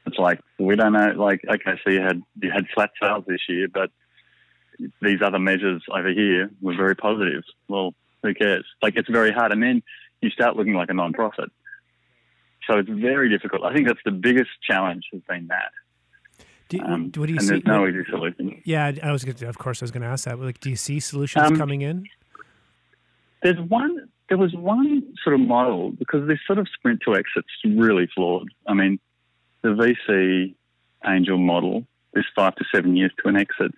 [0.07, 1.13] It's like we don't know.
[1.17, 3.91] Like okay, so you had you had flat sales this year, but
[5.01, 7.45] these other measures over here were very positive.
[7.69, 8.65] Well, who cares?
[8.83, 9.83] Like it's very hard, and then
[10.21, 11.51] you start looking like a non-profit.
[12.69, 13.65] So it's very difficult.
[13.65, 15.73] I think that's the biggest challenge has been that.
[16.69, 17.49] Do, um, what do you and see?
[17.49, 18.63] There's no easy solution.
[18.65, 19.25] Yeah, I was.
[19.25, 20.39] Gonna, of course, I was going to ask that.
[20.39, 22.07] Like, do you see solutions um, coming in?
[23.43, 24.09] There's one.
[24.29, 28.49] There was one sort of model because this sort of sprint to exit's really flawed.
[28.67, 28.99] I mean,
[29.63, 30.55] the VC
[31.07, 33.73] angel model, is five to seven years to an exit,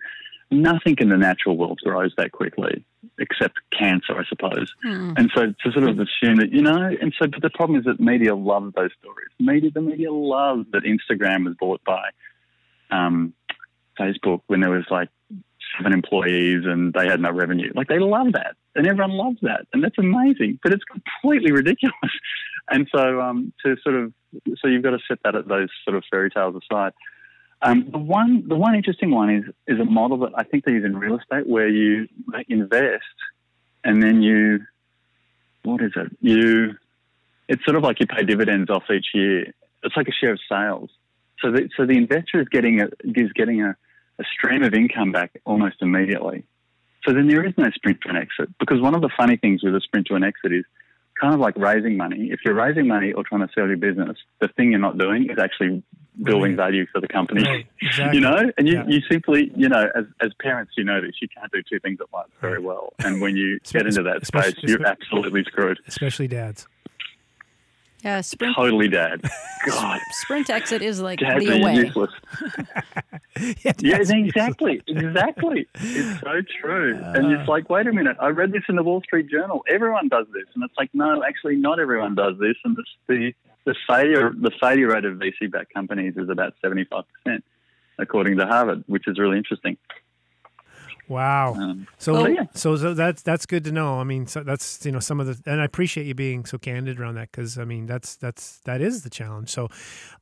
[0.51, 2.85] nothing in the natural world grows that quickly
[3.19, 4.73] except cancer, I suppose.
[4.85, 5.17] Mm.
[5.17, 7.85] And so to sort of assume that, you know, and so, but the problem is
[7.85, 9.29] that media love those stories.
[9.39, 12.09] Media, the media loves that Instagram was bought by
[12.91, 13.33] um,
[13.99, 15.09] Facebook when there was like
[15.77, 17.71] seven employees and they had no revenue.
[17.75, 20.59] Like they love that, and everyone loves that, and that's amazing.
[20.63, 21.95] But it's completely ridiculous.
[22.67, 24.11] And so, um, to sort of,
[24.61, 26.93] so you've got to set that at those sort of fairy tales aside.
[27.61, 30.71] Um, the one, the one interesting one is is a model that I think they
[30.71, 32.07] use in real estate where you
[32.47, 33.03] invest
[33.83, 34.61] and then you,
[35.63, 36.11] what is it?
[36.19, 36.75] You,
[37.47, 39.53] it's sort of like you pay dividends off each year.
[39.83, 40.89] It's like a share of sales.
[41.41, 43.75] So the, so the investor is getting a is getting a,
[44.19, 46.43] a stream of income back almost immediately.
[47.05, 49.63] So then there is no sprint to an exit because one of the funny things
[49.63, 50.65] with a sprint to an exit is
[51.19, 52.29] kind of like raising money.
[52.31, 55.29] If you're raising money or trying to sell your business, the thing you're not doing
[55.29, 55.83] is actually
[56.21, 57.43] building value for the company.
[57.43, 57.67] Right.
[57.81, 58.17] Exactly.
[58.17, 58.85] You know, and you, yeah.
[58.87, 61.99] you simply, you know, as, as parents, you know this, you can't do two things
[62.01, 62.93] at once very well.
[62.99, 65.79] And when you get into that space, you're absolutely screwed.
[65.87, 66.67] Especially dads.
[68.05, 68.55] Yeah, sprint.
[68.55, 69.19] Totally dad.
[69.65, 69.99] God.
[70.11, 71.73] Sprint exit is like Dads the away.
[71.73, 72.11] Useless.
[73.63, 74.79] yeah, yeah, exactly.
[74.85, 75.67] Exactly.
[75.73, 76.99] It's so true.
[77.03, 79.63] Uh, and it's like, wait a minute, I read this in the Wall Street Journal.
[79.67, 80.43] Everyone does this.
[80.53, 82.55] And it's like, no, actually not everyone does this.
[82.63, 83.33] And this, the
[83.65, 87.43] the failure the failure rate of VC backed companies is about seventy five percent,
[87.97, 89.77] according to Harvard, which is really interesting.
[91.07, 91.53] Wow.
[91.53, 92.45] Um, so, so, yeah.
[92.53, 93.99] so, so that's that's good to know.
[93.99, 96.57] I mean, so that's you know some of the, and I appreciate you being so
[96.57, 99.49] candid around that because I mean that's that's that is the challenge.
[99.49, 99.69] So,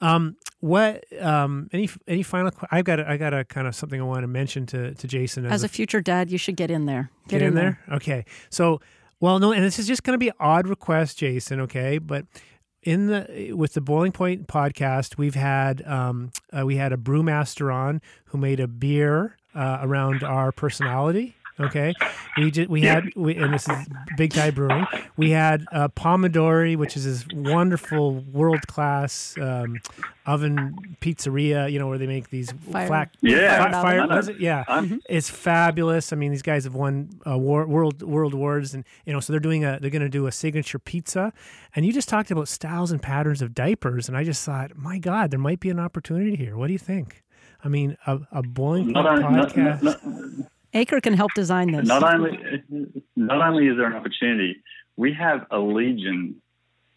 [0.02, 2.52] um, what um, any any final?
[2.72, 5.08] I've got a, I got a kind of something I want to mention to to
[5.08, 6.30] Jason as, as a, a, future dad.
[6.30, 7.10] You should get in there.
[7.28, 7.80] Get, get in, in there.
[7.88, 7.96] there.
[7.96, 8.26] Okay.
[8.50, 8.82] So,
[9.20, 11.62] well, no, and this is just going to be an odd request, Jason.
[11.62, 12.26] Okay, but
[12.82, 17.74] in the with the Boiling Point podcast, we've had um, uh, we had a brewmaster
[17.74, 21.36] on who made a beer uh, around our personality.
[21.60, 21.94] Okay,
[22.36, 23.88] we did, we had we, and this is
[24.18, 24.88] Big Tide Brewing.
[25.18, 29.80] We had uh, Pomodori, which is this wonderful world class um,
[30.26, 31.72] oven pizzeria.
[31.72, 32.88] You know where they make these fire.
[32.88, 34.08] flat yeah fire.
[34.08, 34.40] fire it?
[34.40, 34.98] Yeah, mm-hmm.
[35.08, 36.12] it's fabulous.
[36.12, 39.32] I mean, these guys have won uh, war, world world awards, and you know, so
[39.32, 41.34] they're doing a they're going to do a signature pizza.
[41.76, 44.98] And you just talked about styles and patterns of diapers, and I just thought, my
[44.98, 46.58] God, there might be an opportunity here.
[46.58, 47.23] What do you think?
[47.64, 49.82] I mean, a, a boiling point podcast.
[49.82, 51.88] Not, not, Acre can help design this.
[51.88, 52.38] Not only,
[53.16, 54.58] not only is there an opportunity,
[54.98, 56.42] we have a legion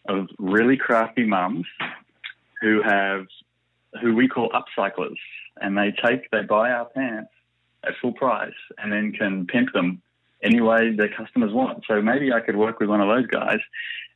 [0.07, 1.65] of really crafty mums
[2.61, 3.27] who have,
[4.01, 5.17] who we call upcyclers,
[5.61, 7.29] and they take, they buy our pants
[7.83, 10.01] at full price and then can pimp them
[10.43, 11.83] any way their customers want.
[11.87, 13.59] So maybe I could work with one of those guys,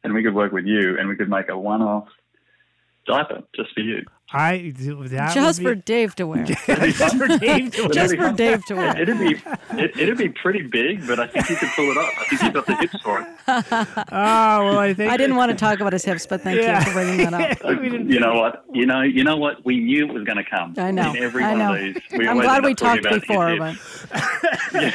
[0.03, 2.07] and we could work with you, and we could make a one-off
[3.07, 4.05] diaper just for you.
[4.33, 6.43] I just be, for Dave to wear.
[6.45, 7.89] just for Dave to wear.
[7.89, 9.01] just for Dave to wear.
[9.01, 9.41] It'd be
[9.71, 12.13] it, it'd be pretty big, but I think you could pull it off.
[12.17, 13.27] I think you've got the hips for it.
[13.47, 16.79] oh well, I think I didn't want to talk about his hips, but thank yeah.
[16.79, 17.83] you for bringing that up.
[17.83, 18.63] you know what?
[18.73, 19.65] You know, you know what?
[19.65, 20.75] We knew it was going to come.
[20.77, 21.11] I know.
[21.11, 21.69] In every I know.
[21.71, 23.75] one of these, we I'm glad we talked before, but.
[24.73, 24.93] yeah.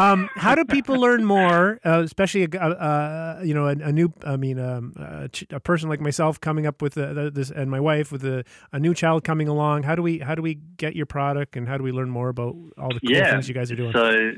[0.00, 4.12] Um, how do people learn more, uh, especially a, uh, you know a, a, new?
[4.24, 7.80] I mean, um, a, a, person like myself coming up with a, this, and my
[7.80, 9.82] wife with a, a new child coming along.
[9.82, 12.30] How do we how do we get your product, and how do we learn more
[12.30, 13.30] about all the cool yeah.
[13.30, 13.92] things you guys are doing?
[13.92, 14.32] So,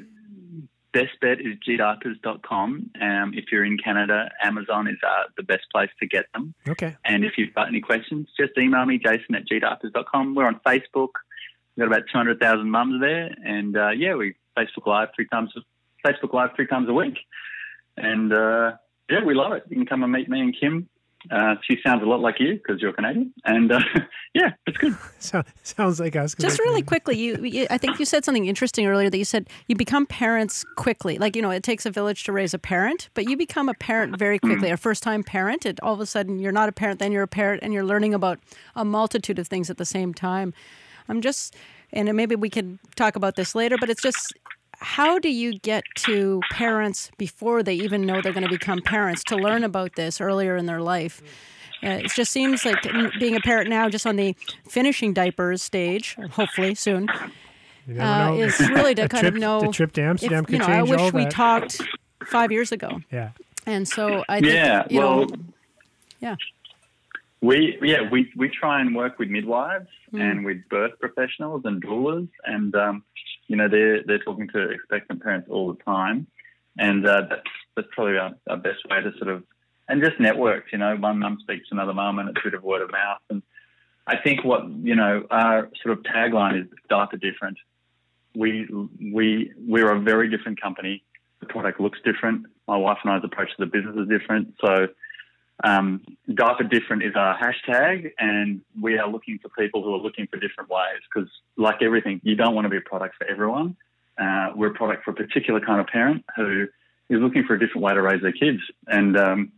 [0.92, 2.90] best bet is gdiapers.com.
[3.01, 6.55] Um, if you're in Canada, Amazon is uh, the best place to get them.
[6.68, 6.96] Okay.
[7.05, 10.35] And if you've got any questions, just email me, Jason at gdiapers.com.
[10.35, 11.11] We're on Facebook.
[11.77, 13.35] We've got about 200,000 mums there.
[13.44, 15.52] And uh, yeah, we Facebook Live three times
[16.06, 17.18] Facebook Live three times a week,
[17.96, 18.72] and uh,
[19.10, 19.64] yeah, we love it.
[19.68, 20.88] You can come and meet me and Kim.
[21.30, 23.80] Uh, she sounds a lot like you because you're Canadian, and uh,
[24.34, 24.96] yeah, it's good.
[25.20, 26.34] So, sounds like us.
[26.34, 29.48] Just really quickly, you, you, I think you said something interesting earlier that you said
[29.68, 31.18] you become parents quickly.
[31.18, 33.74] Like you know, it takes a village to raise a parent, but you become a
[33.74, 34.70] parent very quickly.
[34.70, 34.72] Mm.
[34.72, 37.28] A first-time parent, it all of a sudden you're not a parent, then you're a
[37.28, 38.40] parent, and you're learning about
[38.74, 40.52] a multitude of things at the same time.
[41.08, 41.54] I'm just
[41.92, 44.33] and maybe we can talk about this later, but it's just
[44.83, 49.22] how do you get to parents before they even know they're going to become parents
[49.24, 51.22] to learn about this earlier in their life?
[51.85, 52.81] Uh, it just seems like
[53.18, 54.37] being a parent now, just on the
[54.68, 57.09] finishing diapers stage, hopefully soon,
[57.98, 59.61] uh, is really to kind trip, of know.
[59.61, 61.33] The trip to Amsterdam if, you know, I wish we that.
[61.33, 61.81] talked
[62.24, 63.00] five years ago.
[63.11, 63.31] Yeah.
[63.66, 65.37] And so I think, yeah, you well, know,
[66.20, 66.37] yeah.
[67.42, 70.20] We yeah we we try and work with midwives mm.
[70.20, 73.02] and with birth professionals and doulas, and um,
[73.48, 76.28] you know they're they're talking to expectant parents all the time,
[76.78, 77.42] and uh, that's
[77.74, 79.42] that's probably our, our best way to sort of
[79.88, 80.72] and just networks.
[80.72, 82.92] You know, one mum speaks to another mum, and it's a bit of word of
[82.92, 83.18] mouth.
[83.28, 83.42] And
[84.07, 87.59] I think what you know our sort of tagline is "Diaper different."
[88.37, 88.68] We
[89.00, 91.02] we we're a very different company.
[91.40, 92.46] The product looks different.
[92.68, 94.55] My wife and I's approach to the business is different.
[94.64, 94.87] So
[95.62, 100.27] um, Diaper Different is our hashtag, and we are looking for people who are looking
[100.27, 103.77] for different ways because, like everything, you don't want to be a product for everyone.
[104.20, 106.66] Uh, we're a product for a particular kind of parent who
[107.09, 109.53] is looking for a different way to raise their kids and um,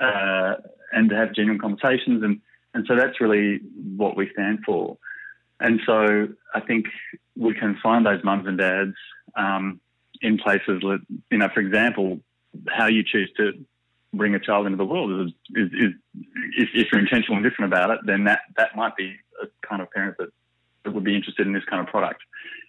[0.00, 0.54] uh,
[0.92, 2.40] and to have genuine conversations, and
[2.74, 3.60] and so that's really
[3.96, 4.98] what we stand for.
[5.58, 6.86] And so I think
[7.36, 8.96] we can find those mums and dads
[9.36, 9.80] um,
[10.20, 11.00] in places, that
[11.30, 12.20] you know, for example,
[12.68, 13.52] how you choose to
[14.12, 15.92] bring a child into the world is, is, is
[16.56, 19.80] if, if, you're intentional and different about it, then that, that might be a kind
[19.80, 20.28] of parent that,
[20.84, 22.20] that would be interested in this kind of product.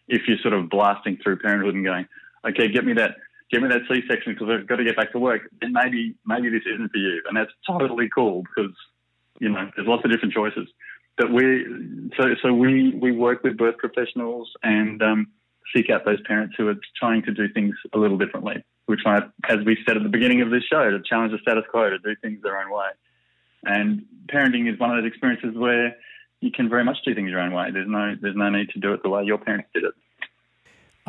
[0.08, 2.08] If you're sort of blasting through parenthood and going,
[2.48, 3.16] okay, get me that,
[3.52, 6.50] get me that C-section because I've got to get back to work, then maybe, maybe
[6.50, 7.22] this isn't for you.
[7.28, 8.76] And that's totally cool because,
[9.40, 10.68] you know, there's lots of different choices.
[11.18, 11.66] But we,
[12.18, 15.28] so, so we, we work with birth professionals and, um,
[15.76, 18.64] seek out those parents who are trying to do things a little differently.
[18.88, 21.64] We're trying, as we said at the beginning of this show, to challenge the status
[21.70, 22.90] quo, to do things their own way.
[23.64, 25.96] And parenting is one of those experiences where
[26.42, 27.70] you can very much do things your own way.
[27.72, 29.94] There's no there's no need to do it the way your parents did it.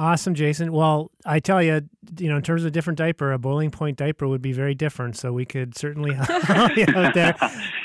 [0.02, 0.72] Awesome, Jason.
[0.72, 1.88] Well, I tell you,
[2.18, 4.74] you know, in terms of a different diaper, a boiling point diaper would be very
[4.74, 5.16] different.
[5.16, 6.28] So we could certainly help
[6.76, 7.34] you out there.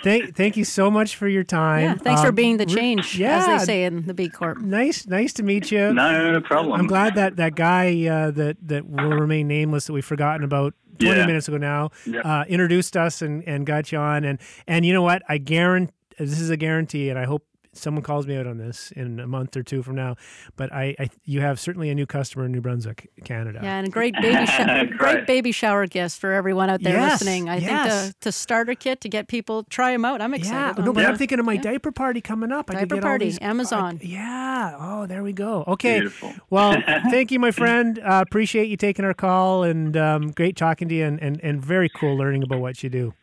[0.03, 1.83] Thank, thank you so much for your time.
[1.83, 4.57] Yeah, thanks um, for being the change, yeah, as they say in the B Corp.
[4.57, 5.93] Nice, nice to meet you.
[5.93, 6.79] No problem.
[6.79, 10.73] I'm glad that that guy uh, that that will remain nameless that we've forgotten about
[10.97, 11.27] 20 yeah.
[11.27, 12.25] minutes ago now yep.
[12.25, 14.23] uh, introduced us and and got you on.
[14.23, 15.21] And and you know what?
[15.29, 17.45] I guarantee this is a guarantee, and I hope
[17.77, 20.15] someone calls me out on this in a month or two from now,
[20.55, 23.59] but I, I you have certainly a new customer in New Brunswick, Canada.
[23.61, 27.21] Yeah, and a great baby shower, great baby shower gift for everyone out there yes,
[27.21, 27.49] listening.
[27.49, 28.03] I yes.
[28.03, 30.21] think to, to starter kit to get people try them out.
[30.21, 30.79] I'm excited.
[30.79, 31.61] Yeah, no, but I'm thinking of my yeah.
[31.61, 32.67] diaper party coming up.
[32.67, 33.95] Diaper I could party, these, Amazon.
[33.97, 34.75] Uh, yeah.
[34.79, 35.63] Oh, there we go.
[35.67, 35.99] Okay.
[35.99, 36.33] Beautiful.
[36.49, 37.99] Well, thank you, my friend.
[37.99, 41.63] Uh, appreciate you taking our call, and um, great talking to you, and, and and
[41.63, 43.13] very cool learning about what you do.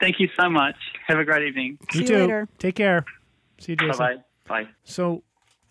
[0.00, 0.76] Thank you so much.
[1.06, 1.78] Have a great evening.
[1.92, 2.18] You See too.
[2.18, 2.48] Later.
[2.58, 3.04] Take care.
[3.58, 3.98] See you, Jason.
[3.98, 4.68] Bye bye.
[4.84, 5.22] So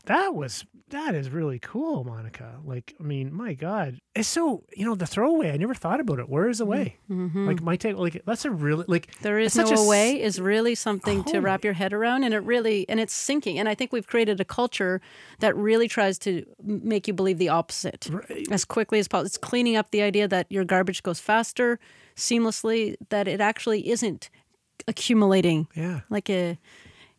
[0.05, 2.59] that was that is really cool, Monica.
[2.63, 5.51] Like, I mean, my God, it's so you know the throwaway.
[5.51, 6.29] I never thought about it.
[6.29, 6.97] Where is the way?
[7.09, 7.47] Mm-hmm.
[7.47, 10.75] Like my take, like that's a really like there is no a, way is really
[10.75, 13.57] something to wrap your head around, and it really and it's sinking.
[13.57, 15.01] And I think we've created a culture
[15.39, 18.47] that really tries to make you believe the opposite right.
[18.51, 19.25] as quickly as possible.
[19.25, 21.79] It's cleaning up the idea that your garbage goes faster,
[22.15, 22.95] seamlessly.
[23.09, 24.29] That it actually isn't
[24.87, 25.67] accumulating.
[25.75, 26.59] Yeah, like a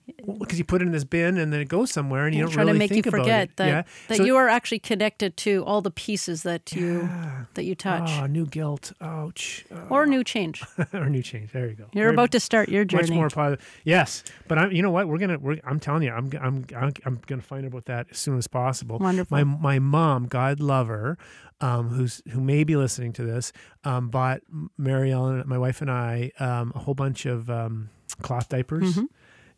[0.06, 2.50] because you put it in this bin and then it goes somewhere and you don't
[2.50, 3.82] trying really to make think you forget that, yeah?
[4.08, 7.44] that so, you are actually connected to all the pieces that you yeah.
[7.54, 8.10] that you touch.
[8.10, 8.92] Oh, new guilt.
[9.00, 9.64] Ouch.
[9.70, 9.86] Oh.
[9.88, 10.62] Or new change.
[10.92, 11.52] or new change.
[11.52, 11.86] There you go.
[11.92, 13.10] You're Very, about to start your journey.
[13.10, 13.66] Much more positive.
[13.84, 14.72] Yes, but I'm.
[14.72, 15.08] You know what?
[15.08, 15.38] We're gonna.
[15.38, 16.30] We're, I'm telling you, I'm.
[16.40, 16.66] I'm.
[16.76, 18.98] I'm, I'm gonna find out about that as soon as possible.
[18.98, 19.36] Wonderful.
[19.36, 21.16] My my mom, God love her,
[21.60, 23.52] um, who's who may be listening to this,
[23.84, 24.40] um, bought
[24.76, 27.88] Mary Ellen, my wife, and I um, a whole bunch of um,
[28.20, 28.94] cloth diapers.
[28.96, 29.04] Mm-hmm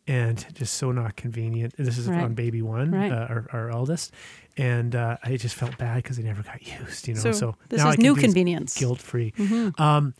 [0.07, 1.75] and just so not convenient.
[1.77, 2.23] This is right.
[2.23, 3.11] on baby one, right.
[3.11, 4.13] uh, our, our eldest,
[4.55, 7.07] and uh, I just felt bad because they never got used.
[7.07, 9.33] You know, so, so this is new convenience, guilt free.
[9.37, 9.81] Mm-hmm.
[9.81, 10.13] Um,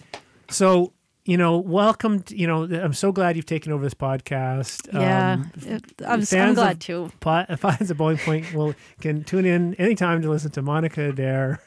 [0.49, 0.93] so
[1.27, 2.21] you know, welcome.
[2.23, 4.91] To, you know, I'm so glad you've taken over this podcast.
[4.93, 5.51] Yeah, um,
[6.05, 7.11] I'm, I'm, glad too.
[7.21, 11.61] Fans of Boiling Point will can tune in anytime to listen to Monica Adair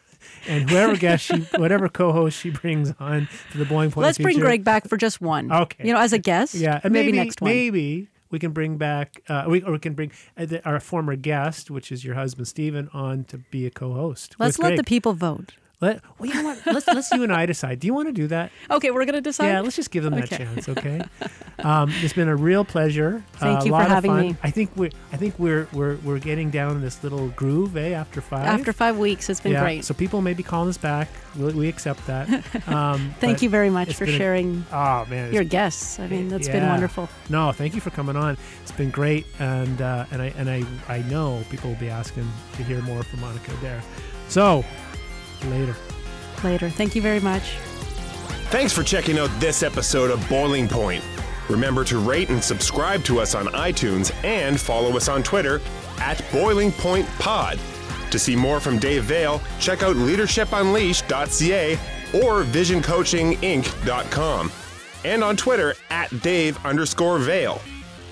[0.46, 4.04] and whoever guest she, whatever co-host she brings on to the Boiling Point.
[4.04, 5.50] Let's bring Greg back for just one.
[5.50, 6.54] Okay, you know, as a guest.
[6.54, 7.50] Yeah, and maybe, maybe next one.
[7.50, 11.70] Maybe we can bring back, uh, we, or we can bring uh, our former guest,
[11.70, 14.37] which is your husband Stephen, on to be a co-host.
[14.38, 14.78] Let's let Greg.
[14.78, 15.54] the people vote.
[15.80, 16.58] Let, well, you know what?
[16.66, 17.80] Let's let's you and I decide.
[17.80, 18.52] Do you want to do that?
[18.70, 19.48] Okay, we're gonna decide.
[19.48, 20.26] Yeah, let's just give them okay.
[20.26, 20.68] that chance.
[20.68, 21.00] Okay.
[21.60, 23.24] um, it's been a real pleasure.
[23.32, 24.36] Thank uh, you for having me.
[24.42, 27.92] I think we're I think we're we're we're getting down in this little groove, eh?
[27.92, 28.44] After five.
[28.44, 29.87] After five weeks, it's been yeah, great.
[29.87, 31.08] So people may be calling us back.
[31.35, 32.28] We, we accept that.
[32.70, 34.64] Um, thank you very much for sharing.
[34.70, 35.98] A, oh man, your guests.
[35.98, 36.60] I mean, that's yeah.
[36.60, 37.08] been wonderful.
[37.28, 38.37] No, thank you for coming on.
[38.62, 42.31] It's been great, and uh, and I and I I know people will be asking
[42.54, 43.83] to hear more from Monica there.
[44.28, 44.64] So
[45.44, 45.76] later
[46.44, 46.70] later.
[46.70, 47.56] Thank you very much.
[48.50, 51.04] Thanks for checking out this episode of Boiling Point.
[51.48, 55.60] Remember to rate and subscribe to us on iTunes and follow us on Twitter
[55.98, 57.58] at Boiling Point Pod.
[58.10, 61.74] To see more from Dave Veale, check out leadershipunleashed.ca
[62.14, 64.52] or visioncoachinginc.com.
[65.04, 67.60] and on Twitter at Dave underscore Veale.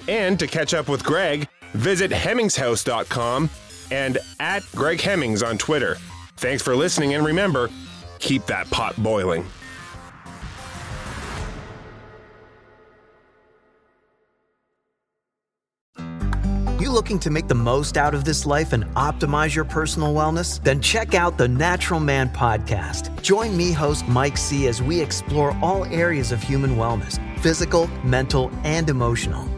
[0.08, 3.50] And to catch up with Greg, visit HemmingsHouse.com
[3.90, 5.98] and at Greg Hemmings on Twitter.
[6.38, 7.68] Thanks for listening, and remember,
[8.20, 9.44] keep that pot boiling.
[16.78, 20.62] You looking to make the most out of this life and optimize your personal wellness?
[20.62, 23.20] Then check out the Natural Man Podcast.
[23.20, 28.50] Join me, host Mike C., as we explore all areas of human wellness physical, mental,
[28.62, 29.57] and emotional.